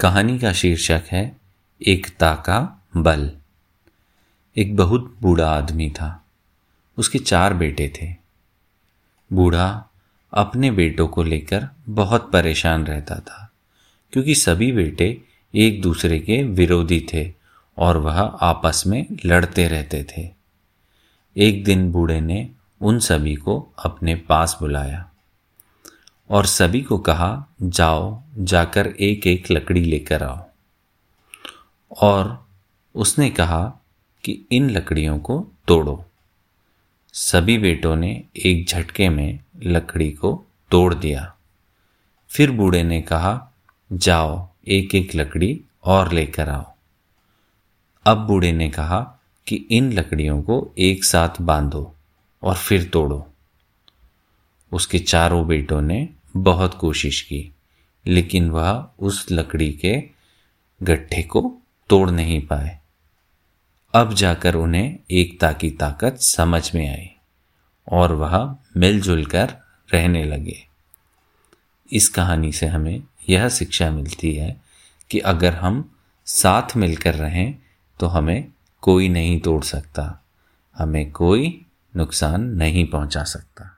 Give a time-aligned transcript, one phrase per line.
[0.00, 1.36] कहानी का शीर्षक है,
[1.86, 3.30] एकता का बल।
[4.56, 6.24] एक बहुत बूढ़ा आदमी था।
[6.98, 8.14] उसके चार बेटे थे।
[9.32, 9.90] बूढ़ा
[10.32, 13.52] अपने बेटों को लेकर बहुत परेशान रहता था,
[14.12, 15.22] क्योंकि सभी बेटे
[15.54, 17.32] एक दूसरे के विरोधी थे
[17.78, 20.30] और वह आपस में लड़ते रहते थे।
[21.36, 22.50] एक दिन बूढ़े ने
[22.80, 25.10] उन सभी को अपने पास बुलाया।
[26.30, 30.46] और सभी को कहा, जाओ, जाकर एक एक लकड़ी लेकर आओ।
[32.02, 32.46] और
[32.94, 33.72] उसने कहा
[34.24, 36.04] कि इन लकड़ियों को तोड़ो।
[37.12, 41.34] सभी बेटों ने एक झटके में लकड़ी को तोड़ दिया।
[42.28, 43.50] फिर बूढ़े ने कहा,
[43.92, 46.72] जाओ एक एक लकड़ी और लेकर आओ।
[48.04, 51.94] अब बूढ़े ने कहा कि इन लकड़ियों को एक साथ बांधो
[52.42, 53.32] और फिर तोड़ो।
[54.76, 57.54] उसके चारों बेटों ने बहुत कोशिश की,
[58.06, 60.02] लेकिन वह उस लकड़ी के
[60.82, 61.58] गट्ठे को
[61.90, 62.78] तोड़ नहीं पाए।
[63.94, 67.08] अब जाकर उन्हें एकता की ताकत समझ में आई
[67.88, 69.54] और वह मिलजुल कर
[69.94, 70.58] रहने लगे।
[71.92, 74.60] इस कहानी से हमें यह शिक्षा मिलती है
[75.10, 75.90] कि अगर हम
[76.26, 77.54] साथ मिलकर रहें
[78.00, 80.24] तो हमें कोई नहीं तोड़ सकता,
[80.76, 81.66] हमें कोई
[81.96, 83.75] नुकसान नहीं पहुँचा सकता।